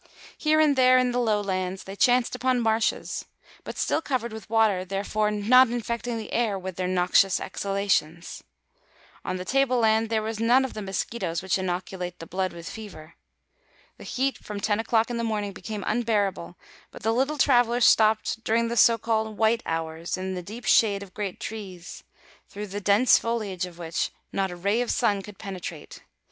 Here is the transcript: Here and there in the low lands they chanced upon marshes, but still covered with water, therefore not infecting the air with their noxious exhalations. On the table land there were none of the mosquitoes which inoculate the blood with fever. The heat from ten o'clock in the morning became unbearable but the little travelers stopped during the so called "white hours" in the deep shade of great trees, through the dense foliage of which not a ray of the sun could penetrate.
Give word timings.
Here 0.35 0.59
and 0.59 0.75
there 0.75 0.97
in 0.97 1.11
the 1.11 1.19
low 1.19 1.41
lands 1.41 1.83
they 1.83 1.95
chanced 1.95 2.33
upon 2.33 2.59
marshes, 2.61 3.25
but 3.63 3.77
still 3.77 4.01
covered 4.01 4.33
with 4.33 4.49
water, 4.49 4.83
therefore 4.83 5.29
not 5.29 5.69
infecting 5.69 6.17
the 6.17 6.33
air 6.33 6.57
with 6.57 6.75
their 6.75 6.87
noxious 6.87 7.39
exhalations. 7.39 8.43
On 9.23 9.37
the 9.37 9.45
table 9.45 9.77
land 9.77 10.09
there 10.09 10.23
were 10.23 10.33
none 10.39 10.65
of 10.65 10.73
the 10.73 10.81
mosquitoes 10.81 11.43
which 11.43 11.59
inoculate 11.59 12.17
the 12.17 12.25
blood 12.25 12.51
with 12.51 12.67
fever. 12.67 13.13
The 13.99 14.03
heat 14.03 14.39
from 14.39 14.59
ten 14.59 14.79
o'clock 14.79 15.11
in 15.11 15.17
the 15.17 15.23
morning 15.23 15.53
became 15.53 15.83
unbearable 15.85 16.57
but 16.89 17.03
the 17.03 17.13
little 17.13 17.37
travelers 17.37 17.85
stopped 17.85 18.43
during 18.43 18.69
the 18.69 18.77
so 18.77 18.97
called 18.97 19.37
"white 19.37 19.61
hours" 19.67 20.17
in 20.17 20.33
the 20.33 20.41
deep 20.41 20.65
shade 20.65 21.03
of 21.03 21.13
great 21.13 21.39
trees, 21.39 22.03
through 22.49 22.65
the 22.65 22.81
dense 22.81 23.19
foliage 23.19 23.67
of 23.67 23.77
which 23.77 24.09
not 24.33 24.49
a 24.49 24.55
ray 24.55 24.81
of 24.81 24.89
the 24.89 24.93
sun 24.95 25.21
could 25.21 25.37
penetrate. 25.37 26.01